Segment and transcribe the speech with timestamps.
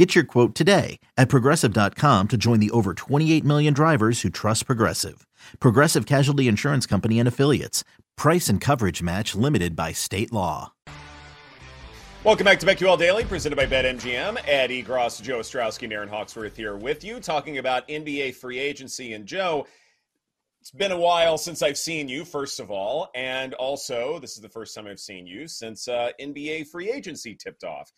[0.00, 4.64] Get your quote today at progressive.com to join the over 28 million drivers who trust
[4.64, 5.26] Progressive.
[5.58, 7.84] Progressive Casualty Insurance Company and Affiliates.
[8.16, 10.72] Price and coverage match limited by state law.
[12.24, 14.38] Welcome back to BetQL Daily, presented by BetMGM.
[14.48, 19.12] Ed Egros, Joe Ostrowski, and Erin Hawksworth here with you, talking about NBA free agency.
[19.12, 19.66] And Joe,
[20.62, 24.40] it's been a while since I've seen you, first of all, and also this is
[24.40, 27.92] the first time I've seen you since uh, NBA free agency tipped off.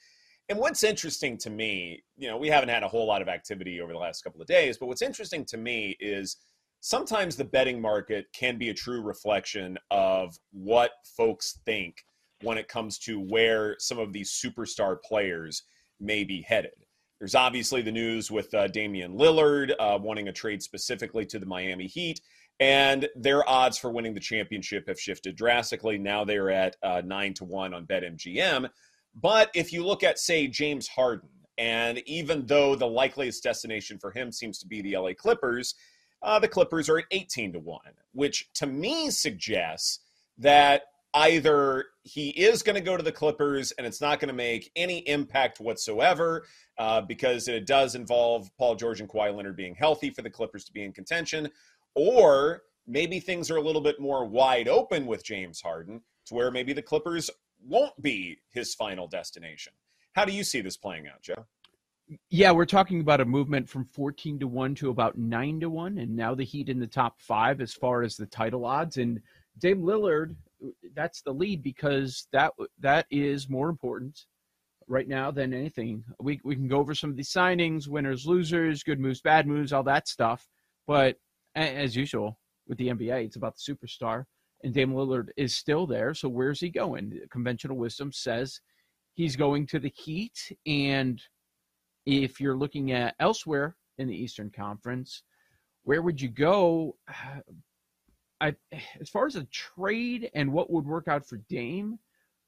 [0.52, 3.80] And what's interesting to me, you know, we haven't had a whole lot of activity
[3.80, 6.37] over the last couple of days, but what's interesting to me is
[6.80, 12.05] sometimes the betting market can be a true reflection of what folks think
[12.43, 15.62] when it comes to where some of these superstar players
[15.99, 16.84] may be headed.
[17.18, 21.46] There's obviously the news with uh, Damian Lillard uh, wanting a trade specifically to the
[21.46, 22.21] Miami Heat,
[22.60, 25.96] and their odds for winning the championship have shifted drastically.
[25.96, 28.68] Now they're at uh, nine to one on BetMGM.
[29.15, 34.10] But if you look at, say, James Harden, and even though the likeliest destination for
[34.10, 35.74] him seems to be the LA Clippers,
[36.23, 37.80] uh, the Clippers are at 18 to 1,
[38.13, 40.01] which to me suggests
[40.38, 40.83] that
[41.15, 44.71] either he is going to go to the Clippers and it's not going to make
[44.77, 46.46] any impact whatsoever
[46.79, 50.65] uh, because it does involve Paul George and Kawhi Leonard being healthy for the Clippers
[50.65, 51.49] to be in contention,
[51.95, 56.51] or maybe things are a little bit more wide open with James Harden to where
[56.51, 57.30] maybe the Clippers
[57.66, 59.73] won't be his final destination.
[60.15, 61.46] How do you see this playing out, Joe?
[62.29, 65.99] Yeah, we're talking about a movement from 14 to 1 to about 9 to 1
[65.99, 69.21] and now the Heat in the top 5 as far as the title odds and
[69.59, 70.34] Dame Lillard
[70.94, 74.27] that's the lead because that that is more important
[74.88, 76.05] right now than anything.
[76.21, 79.73] We we can go over some of the signings, winners, losers, good moves, bad moves,
[79.73, 80.47] all that stuff,
[80.87, 81.17] but
[81.55, 84.25] as usual with the NBA, it's about the superstar
[84.62, 86.15] and Dame Lillard is still there.
[86.15, 87.19] So where's he going?
[87.31, 88.61] Conventional wisdom says
[89.15, 90.56] he's going to the Heat.
[90.67, 91.21] And
[92.06, 95.23] if you're looking at elsewhere in the Eastern Conference,
[95.84, 96.97] where would you go?
[98.41, 98.56] I,
[99.00, 101.97] as far as a trade and what would work out for Dame,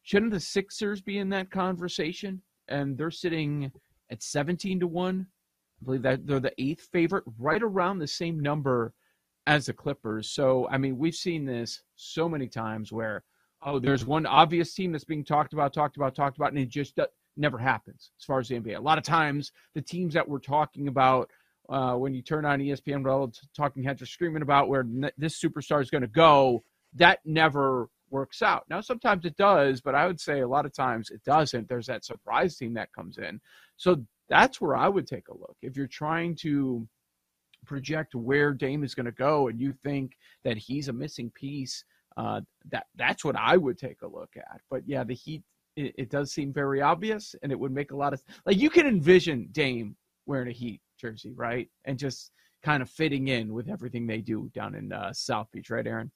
[0.03, 2.43] shouldn't the Sixers be in that conversation?
[2.67, 3.71] And they're sitting
[4.11, 5.25] at 17 to 1.
[5.25, 8.93] I believe that they're the eighth favorite, right around the same number
[9.47, 10.31] as the Clippers.
[10.31, 13.23] So, I mean, we've seen this so many times where,
[13.63, 16.69] oh, there's one obvious team that's being talked about, talked about, talked about, and it
[16.69, 16.99] just
[17.37, 18.77] never happens as far as the NBA.
[18.77, 21.31] A lot of times, the teams that we're talking about
[21.69, 24.85] uh, when you turn on ESPN, well, talking heads are screaming about where
[25.17, 26.63] this superstar is going to go,
[26.95, 28.65] that never works out.
[28.69, 31.69] Now, sometimes it does, but I would say a lot of times it doesn't.
[31.69, 33.41] There's that surprise team that comes in.
[33.77, 35.57] So that's where I would take a look.
[35.63, 36.87] If you're trying to
[37.65, 41.85] project where Dame is going to go, and you think that he's a missing piece,
[42.17, 44.61] uh, that that's what I would take a look at.
[44.71, 45.43] But yeah, the Heat.
[45.77, 48.71] It, it, does seem very obvious, and it would make a lot of like you
[48.71, 52.31] can envision Dame wearing a Heat jersey, right, and just
[52.63, 56.13] kind of fitting in with everything they do down in uh, South Beach, right, Erin?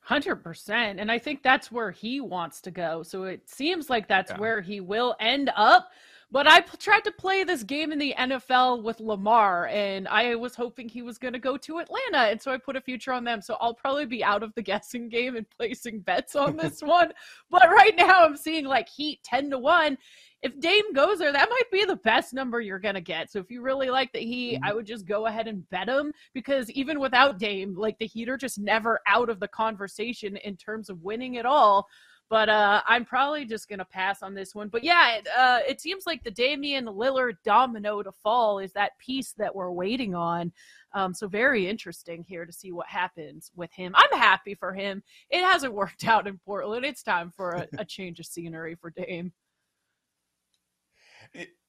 [0.00, 3.02] Hundred percent, and I think that's where he wants to go.
[3.02, 4.38] So it seems like that's yeah.
[4.38, 5.88] where he will end up.
[6.30, 10.34] But I p- tried to play this game in the NFL with Lamar, and I
[10.34, 13.12] was hoping he was going to go to Atlanta, and so I put a future
[13.12, 13.40] on them.
[13.40, 17.12] So I'll probably be out of the guessing game and placing bets on this one.
[17.50, 19.98] But right now, I'm seeing like Heat ten to one.
[20.42, 23.32] If Dame goes there, that might be the best number you're going to get.
[23.32, 24.64] So if you really like the Heat, mm-hmm.
[24.64, 28.28] I would just go ahead and bet them because even without Dame, like the Heat
[28.28, 31.88] are just never out of the conversation in terms of winning it all.
[32.30, 34.68] But uh, I'm probably just to pass on this one.
[34.68, 38.98] But yeah, it, uh, it seems like the Damian Lillard domino to fall is that
[38.98, 40.52] piece that we're waiting on.
[40.94, 43.92] Um, so very interesting here to see what happens with him.
[43.94, 45.02] I'm happy for him.
[45.28, 46.84] It hasn't worked out in Portland.
[46.84, 49.32] It's time for a, a change of scenery for Dame.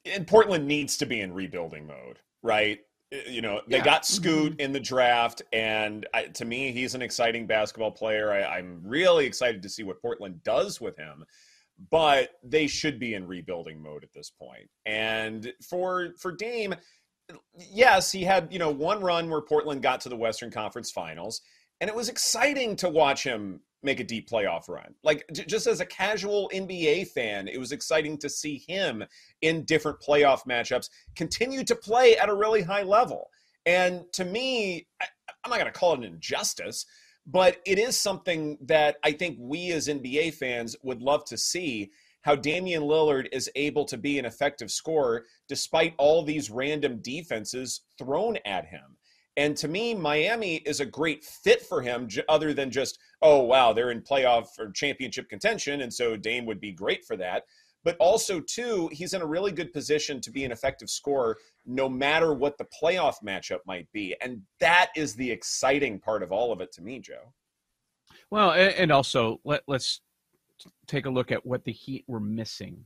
[0.05, 2.79] And Portland needs to be in rebuilding mode, right?
[3.27, 3.83] You know they yeah.
[3.83, 4.61] got Scoot mm-hmm.
[4.61, 8.31] in the draft, and I, to me, he's an exciting basketball player.
[8.31, 11.25] I, I'm really excited to see what Portland does with him,
[11.89, 14.69] but they should be in rebuilding mode at this point.
[14.85, 16.75] And for for Dame,
[17.57, 21.41] yes, he had you know one run where Portland got to the Western Conference Finals,
[21.81, 24.93] and it was exciting to watch him make a deep playoff run.
[25.03, 29.03] Like j- just as a casual NBA fan, it was exciting to see him
[29.41, 33.29] in different playoff matchups continue to play at a really high level.
[33.65, 35.05] And to me, I,
[35.43, 36.85] I'm not going to call it an injustice,
[37.25, 41.91] but it is something that I think we as NBA fans would love to see
[42.21, 47.81] how Damian Lillard is able to be an effective scorer despite all these random defenses
[47.99, 48.97] thrown at him.
[49.37, 53.73] And to me, Miami is a great fit for him, other than just, oh, wow,
[53.73, 55.81] they're in playoff or championship contention.
[55.81, 57.43] And so Dame would be great for that.
[57.83, 61.87] But also, too, he's in a really good position to be an effective scorer no
[61.87, 64.15] matter what the playoff matchup might be.
[64.21, 67.33] And that is the exciting part of all of it to me, Joe.
[68.31, 70.01] Well, and also, let, let's
[70.87, 72.85] take a look at what the Heat were missing,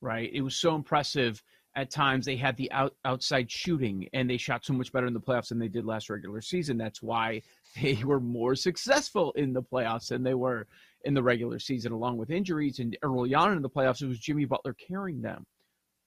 [0.00, 0.30] right?
[0.32, 1.42] It was so impressive
[1.76, 5.14] at times they had the out, outside shooting and they shot so much better in
[5.14, 6.76] the playoffs than they did last regular season.
[6.76, 7.42] That's why
[7.80, 10.66] they were more successful in the playoffs than they were
[11.04, 12.80] in the regular season, along with injuries.
[12.80, 15.46] And early on in the playoffs, it was Jimmy Butler carrying them.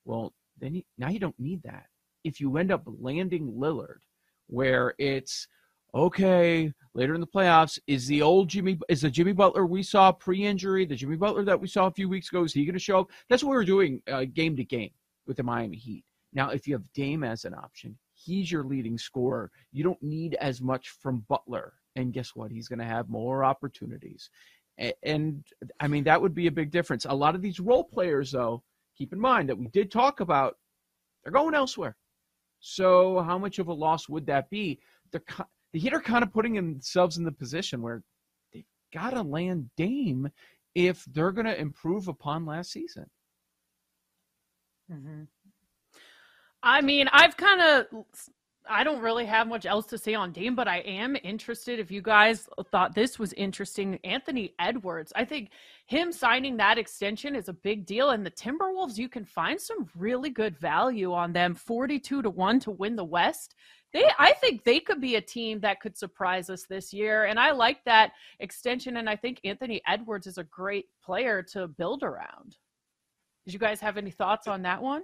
[0.06, 1.86] Well, then you, now you don't need that.
[2.24, 4.00] If you end up landing Lillard,
[4.48, 5.48] where it's
[5.96, 10.12] okay later in the playoffs, is the old Jimmy is the Jimmy Butler we saw
[10.12, 12.80] pre-injury, the Jimmy Butler that we saw a few weeks ago, is he going to
[12.80, 13.12] show up?
[13.30, 14.92] That's what we are doing uh, game to game
[15.28, 16.04] with the Miami Heat.
[16.34, 19.52] Now, if you have Dame as an option, he's your leading scorer.
[19.72, 21.74] You don't need as much from Butler.
[21.96, 22.52] And guess what?
[22.52, 24.30] He's going to have more opportunities.
[24.78, 25.44] And, and,
[25.80, 27.06] I mean, that would be a big difference.
[27.06, 28.64] A lot of these role players, though,
[28.98, 30.58] keep in mind that we did talk about,
[31.24, 31.96] they're going elsewhere.
[32.60, 34.80] So, how much of a loss would that be?
[35.12, 35.24] They're,
[35.74, 38.04] the Heat are kind of putting themselves in the position where
[38.54, 40.30] they've got to land Dame
[40.76, 43.06] if they're going to improve upon last season.
[44.94, 45.24] Mm-hmm.
[46.62, 48.06] I mean, I've kind of
[48.70, 51.80] I don't really have much else to say on Dame, but I am interested.
[51.80, 55.50] If you guys thought this was interesting, Anthony Edwards, I think
[55.86, 58.12] him signing that extension is a big deal.
[58.12, 62.60] And the Timberwolves, you can find some really good value on them 42 to 1
[62.62, 63.56] to win the West.
[63.92, 67.26] They, I think they could be a team that could surprise us this year.
[67.26, 68.98] And I like that extension.
[68.98, 72.58] And I think Anthony Edwards is a great player to build around.
[73.46, 75.04] Did you guys have any thoughts on that one?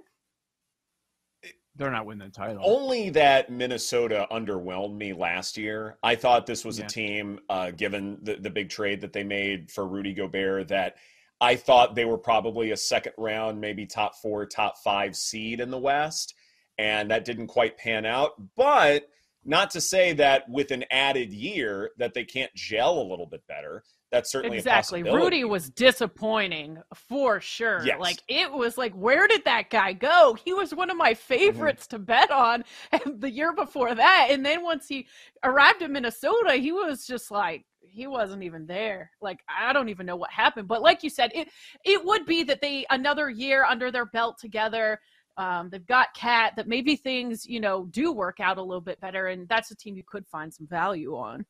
[1.76, 2.62] They're not winning the title.
[2.64, 5.96] Only that Minnesota underwhelmed me last year.
[6.02, 6.84] I thought this was yeah.
[6.84, 10.96] a team, uh, given the, the big trade that they made for Rudy Gobert, that
[11.40, 15.70] I thought they were probably a second round, maybe top four, top five seed in
[15.70, 16.34] the West.
[16.76, 18.32] And that didn't quite pan out.
[18.56, 19.08] But
[19.44, 23.46] not to say that with an added year that they can't gel a little bit
[23.46, 25.02] better that's certainly exactly.
[25.02, 27.84] Rudy was disappointing for sure.
[27.84, 28.00] Yes.
[28.00, 30.36] Like it was like, where did that guy go?
[30.44, 31.34] He was one of my mm-hmm.
[31.34, 31.96] favorites mm-hmm.
[31.96, 32.64] to bet on
[33.18, 35.06] the year before that, and then once he
[35.44, 39.10] arrived in Minnesota, he was just like he wasn't even there.
[39.20, 40.66] Like I don't even know what happened.
[40.66, 41.48] But like you said, it
[41.84, 45.00] it would be that they another year under their belt together.
[45.36, 49.00] Um, they've got KAT that maybe things you know do work out a little bit
[49.00, 51.46] better, and that's a team you could find some value on.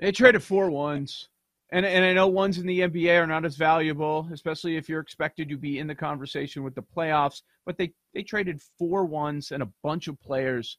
[0.00, 1.28] They traded four ones.
[1.72, 5.00] And and I know ones in the NBA are not as valuable, especially if you're
[5.00, 7.42] expected to be in the conversation with the playoffs.
[7.64, 10.78] But they they traded four ones and a bunch of players.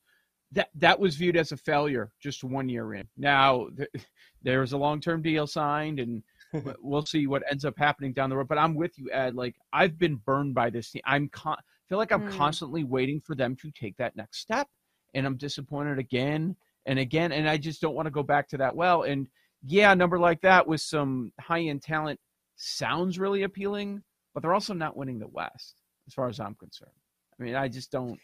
[0.51, 3.07] That that was viewed as a failure just one year in.
[3.17, 3.69] Now
[4.41, 6.23] there's a long term deal signed, and
[6.81, 8.49] we'll see what ends up happening down the road.
[8.49, 9.33] But I'm with you, Ed.
[9.33, 11.03] Like I've been burned by this team.
[11.05, 11.55] I'm con-
[11.87, 12.37] feel like I'm mm.
[12.37, 14.67] constantly waiting for them to take that next step,
[15.13, 17.31] and I'm disappointed again and again.
[17.31, 19.03] And I just don't want to go back to that well.
[19.03, 19.27] And
[19.63, 22.19] yeah, a number like that with some high end talent
[22.55, 24.01] sounds really appealing,
[24.33, 25.75] but they're also not winning the West,
[26.07, 26.91] as far as I'm concerned.
[27.39, 28.19] I mean, I just don't.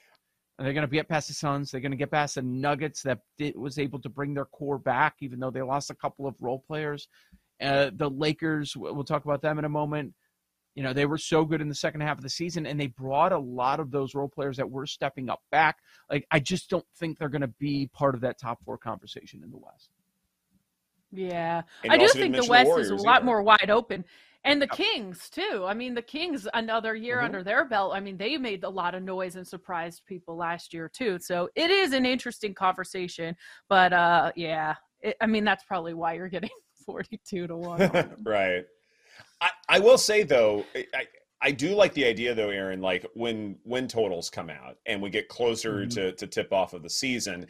[0.59, 1.69] They're going to get past the Suns.
[1.69, 4.79] They're going to get past the Nuggets that did, was able to bring their core
[4.79, 7.07] back, even though they lost a couple of role players.
[7.61, 10.13] Uh, the Lakers, we'll talk about them in a moment.
[10.73, 12.87] You know, they were so good in the second half of the season, and they
[12.87, 15.77] brought a lot of those role players that were stepping up back.
[16.09, 19.41] Like, I just don't think they're going to be part of that top four conversation
[19.43, 19.89] in the West.
[21.11, 23.25] Yeah, I do think the West the is a lot either.
[23.25, 24.03] more wide open.
[24.43, 25.65] And the Kings too.
[25.67, 27.25] I mean, the Kings another year mm-hmm.
[27.25, 27.91] under their belt.
[27.93, 31.19] I mean, they made a lot of noise and surprised people last year too.
[31.19, 33.35] So it is an interesting conversation.
[33.67, 36.49] But uh, yeah, it, I mean, that's probably why you're getting
[36.85, 38.15] forty-two to one.
[38.23, 38.65] right.
[39.41, 41.05] I, I will say though, I,
[41.41, 42.81] I do like the idea though, Erin.
[42.81, 45.89] Like when when totals come out and we get closer mm-hmm.
[45.89, 47.47] to to tip off of the season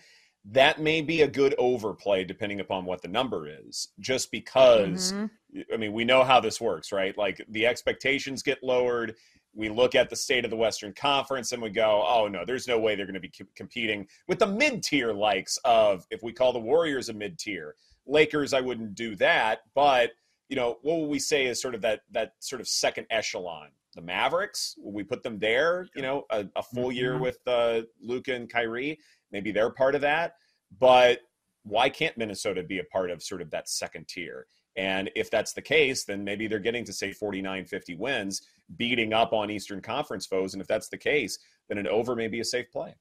[0.51, 5.61] that may be a good overplay depending upon what the number is just because mm-hmm.
[5.73, 9.15] i mean we know how this works right like the expectations get lowered
[9.53, 12.67] we look at the state of the western conference and we go oh no there's
[12.67, 16.53] no way they're going to be competing with the mid-tier likes of if we call
[16.53, 17.75] the warriors a mid-tier
[18.05, 20.11] lakers i wouldn't do that but
[20.49, 23.67] you know what will we say is sort of that that sort of second echelon
[23.95, 27.23] the mavericks will we put them there you know a, a full year mm-hmm.
[27.23, 28.97] with uh luka and kyrie
[29.31, 30.33] maybe they're part of that.
[30.79, 31.19] But
[31.63, 34.47] why can't Minnesota be a part of sort of that second tier?
[34.75, 38.43] And if that's the case, then maybe they're getting to say 49, 50 wins,
[38.75, 40.53] beating up on Eastern Conference foes.
[40.53, 42.95] And if that's the case, then an over may be a safe play.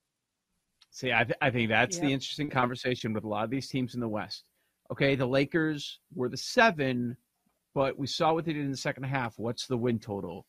[0.91, 3.95] See, I, th- I think that's the interesting conversation with a lot of these teams
[3.95, 4.45] in the West.
[4.91, 7.17] Okay, the Lakers were the seven,
[7.77, 9.39] but we saw what they did in the second half.
[9.39, 10.47] What's the win total?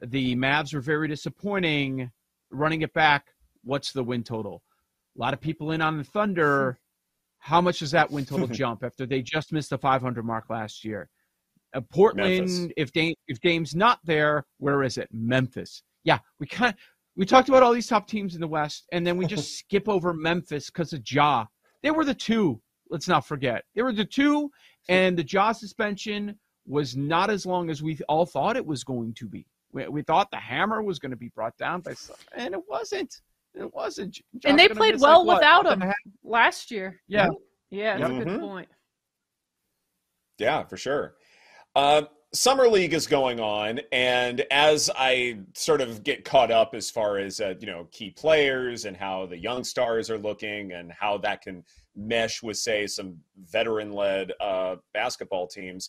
[0.00, 2.10] The Mavs were very disappointing.
[2.50, 3.26] Running it back,
[3.62, 4.62] what's the win total?
[5.18, 6.78] A lot of people in on the Thunder.
[7.40, 10.82] How much does that win total jump after they just missed the 500 mark last
[10.82, 11.10] year?
[11.74, 12.72] Uh, Portland, Memphis.
[12.78, 15.10] if Dame, if Dame's not there, where is it?
[15.12, 15.82] Memphis.
[16.04, 16.80] Yeah, we kind of
[17.18, 19.90] we talked about all these top teams in the West, and then we just skip
[19.90, 21.44] over Memphis because of Ja.
[21.82, 22.62] They were the two.
[22.88, 23.64] Let's not forget.
[23.74, 24.50] They were the two,
[24.88, 29.14] and the Ja suspension was not as long as we all thought it was going
[29.14, 29.46] to be.
[29.72, 32.60] We, we thought the hammer was going to be brought down by some, and it
[32.68, 33.20] wasn't.
[33.54, 34.14] It wasn't.
[34.14, 35.92] Ja's and they played well like, without him
[36.22, 37.00] last year.
[37.08, 37.28] Yeah.
[37.70, 38.20] Yeah, that's mm-hmm.
[38.20, 38.46] a good mm-hmm.
[38.46, 38.68] point.
[40.38, 41.14] Yeah, for sure.
[41.74, 46.90] Uh, summer league is going on and as i sort of get caught up as
[46.90, 50.92] far as uh, you know key players and how the young stars are looking and
[50.92, 53.16] how that can mesh with say some
[53.50, 55.88] veteran led uh, basketball teams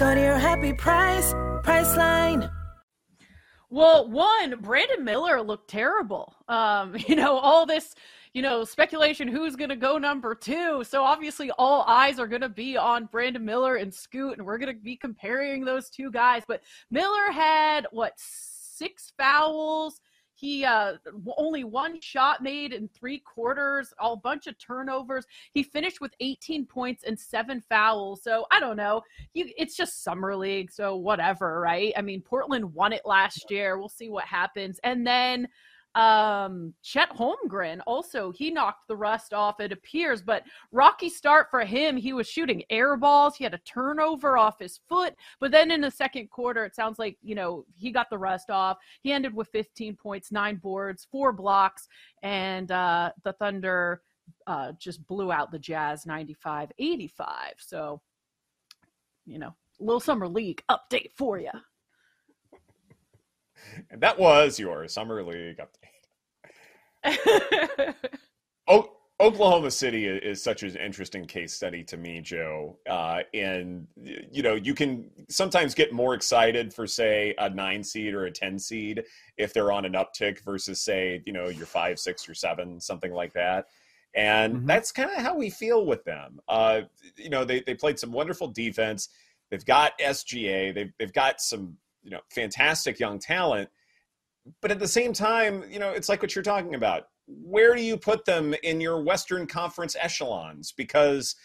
[0.00, 2.50] Go to your happy price, Priceline.
[3.68, 6.34] Well, one, Brandon Miller looked terrible.
[6.48, 7.94] Um, you know, all this,
[8.32, 10.84] you know, speculation who's going to go number two.
[10.84, 14.56] So obviously, all eyes are going to be on Brandon Miller and Scoot, and we're
[14.56, 16.44] going to be comparing those two guys.
[16.48, 20.00] But Miller had what six fouls
[20.40, 20.94] he uh,
[21.36, 25.26] only one shot made in three quarters, a bunch of turnovers.
[25.52, 28.22] He finished with 18 points and seven fouls.
[28.22, 29.02] So I don't know.
[29.34, 31.92] You, it's just summer league, so whatever, right?
[31.96, 33.78] I mean, Portland won it last year.
[33.78, 34.80] We'll see what happens.
[34.82, 35.46] And then
[35.96, 41.64] um Chet Holmgren also he knocked the rust off it appears but rocky start for
[41.64, 41.96] him.
[41.96, 43.34] He was shooting air balls.
[43.34, 47.00] He had a turnover off his foot but then in the second quarter it sounds
[47.00, 48.78] like you know he got the rust off.
[49.02, 51.88] He ended with 15 points 9 boards 4 blocks
[52.22, 54.02] and uh the Thunder
[54.46, 57.10] uh just blew out the Jazz 95-85
[57.58, 58.00] so
[59.26, 61.50] you know little summer league update for you
[63.90, 65.94] and that was your summer league update.
[68.68, 72.78] oh, Oklahoma City is such an interesting case study to me, Joe.
[72.88, 78.14] Uh, and you know, you can sometimes get more excited for, say, a nine seed
[78.14, 79.04] or a ten seed
[79.36, 83.12] if they're on an uptick versus, say, you know, your five, six, or seven, something
[83.12, 83.66] like that.
[84.14, 84.66] And mm-hmm.
[84.66, 86.40] that's kind of how we feel with them.
[86.48, 86.82] Uh,
[87.16, 89.10] you know, they they played some wonderful defense.
[89.50, 90.74] They've got SGA.
[90.74, 93.68] They've they've got some you know fantastic young talent
[94.60, 97.04] but at the same time you know it's like what you're talking about.
[97.26, 100.72] Where do you put them in your western conference echelons?
[100.72, 101.36] Because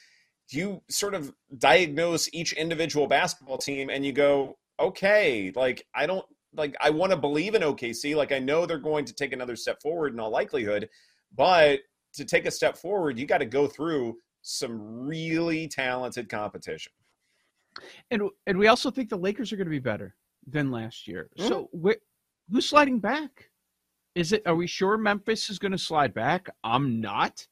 [0.49, 6.25] you sort of diagnose each individual basketball team and you go okay like i don't
[6.55, 9.55] like i want to believe in okc like i know they're going to take another
[9.55, 10.87] step forward in all likelihood
[11.35, 11.79] but
[12.13, 16.91] to take a step forward you got to go through some really talented competition.
[18.11, 20.15] And and we also think the lakers are going to be better
[20.47, 21.29] than last year.
[21.37, 21.47] Mm-hmm.
[21.47, 22.01] So wh-
[22.51, 23.49] who's sliding back?
[24.13, 24.43] Is it?
[24.45, 26.49] Are we sure Memphis is going to slide back?
[26.63, 27.45] I'm not.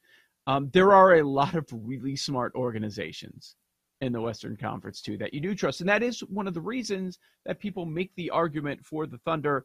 [0.46, 3.56] Um, there are a lot of really smart organizations
[4.00, 6.60] in the Western Conference too that you do trust, and that is one of the
[6.60, 9.64] reasons that people make the argument for the Thunder.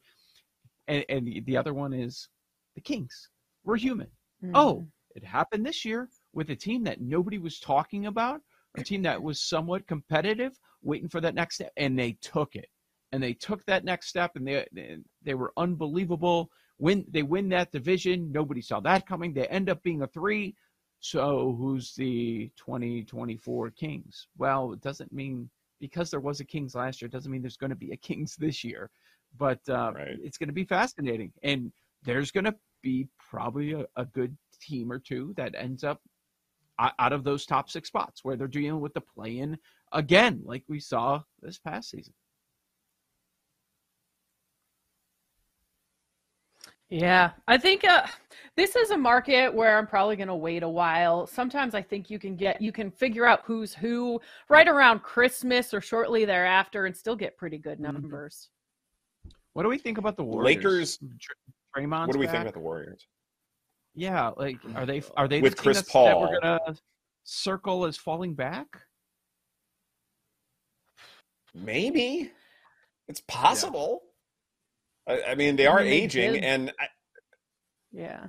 [0.88, 2.29] And, and the, the other one is
[2.75, 3.29] the Kings.
[3.63, 4.07] We're human.
[4.43, 4.55] Mm-hmm.
[4.55, 8.41] Oh, it happened this year with a team that nobody was talking about,
[8.77, 12.67] a team that was somewhat competitive, waiting for that next step, and they took it
[13.12, 14.66] and they took that next step and they
[15.24, 16.51] they were unbelievable.
[16.78, 18.32] when they win that division.
[18.32, 19.34] Nobody saw that coming.
[19.34, 20.56] They end up being a three.
[21.01, 24.28] So who's the 2024 Kings?
[24.38, 25.50] Well, it doesn't mean
[25.80, 27.98] because there was a Kings last year, it doesn't mean there's going to be a
[27.98, 28.89] Kings this year.
[29.38, 30.18] But uh, right.
[30.22, 31.72] it's going to be fascinating, and
[32.04, 36.01] there's going to be probably a, a good team or two that ends up
[36.80, 39.58] out of those top six spots where they're dealing with the play-in
[39.92, 42.13] again, like we saw this past season.
[46.91, 48.08] Yeah, I think uh,
[48.58, 51.27] this is a market where I'm probably going to wait a while.
[51.27, 54.19] Sometimes I think you can get you can figure out who's who
[54.50, 57.93] right around Christmas or shortly thereafter and still get pretty good Mm-hmm.
[57.93, 58.50] numbers.
[59.53, 60.46] What do we think about the Warriors?
[60.58, 61.19] Lakers- Dr-
[61.86, 62.34] Draymond's what do we back?
[62.34, 63.05] think about the Warriors?
[63.93, 66.22] Yeah, like are they are they With the Chris that's- that Paul.
[66.31, 66.75] we're gonna
[67.24, 68.67] circle as falling back?
[71.53, 72.31] Maybe
[73.08, 74.01] it's possible.
[75.10, 76.88] I, I mean, they are I mean, aging, did- and I,
[77.92, 78.28] Yeah.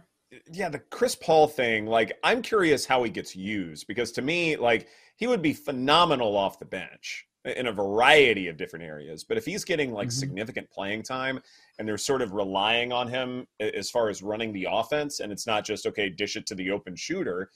[0.52, 1.86] yeah, the Chris Paul thing.
[1.86, 6.36] Like, I'm curious how he gets used because to me, like, he would be phenomenal
[6.36, 9.24] off the bench in a variety of different areas.
[9.24, 10.12] But if he's getting like Mhm.
[10.12, 11.40] significant playing time
[11.78, 15.46] and they're sort of relying on him as far as running the offense, and it's
[15.46, 17.50] not just okay, dish it to the open shooter.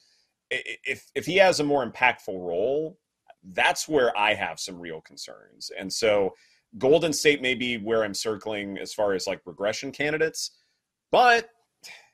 [0.50, 2.98] If if he has a more impactful role,
[3.42, 5.70] that's where I have some real concerns.
[5.78, 6.34] And so
[6.78, 10.50] Golden State may be where I'm circling as far as like regression candidates,
[11.10, 11.48] but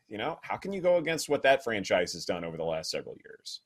[0.08, 2.90] you know, how can you go against what that franchise has done over the last
[2.90, 3.60] several years?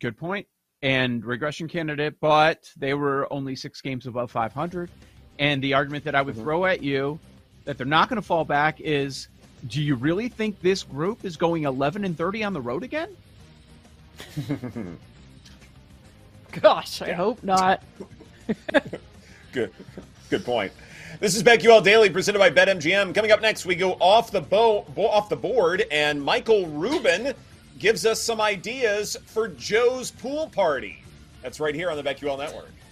[0.00, 0.46] Good point.
[0.82, 4.90] And regression candidate, but they were only six games above 500.
[5.38, 6.42] And the argument that I would Mhm.
[6.42, 7.18] throw at you
[7.64, 9.28] that they're not going to fall back is
[9.66, 13.08] do you really think this group is going 11 and 30 on the road again?
[16.52, 17.14] Gosh, I Yeah.
[17.14, 17.82] hope not.
[19.52, 19.72] Good,
[20.30, 20.72] good point.
[21.20, 23.14] This is BetQL Daily presented by BetMGM.
[23.14, 27.34] Coming up next, we go off the bo- off the board, and Michael Rubin
[27.78, 31.02] gives us some ideas for Joe's pool party.
[31.42, 32.70] That's right here on the BetQL Network.